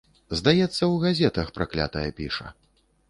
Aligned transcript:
Здаецца, 0.39 0.89
у 0.95 0.97
газетах, 1.03 1.53
праклятая, 1.59 2.07
піша. 2.21 2.47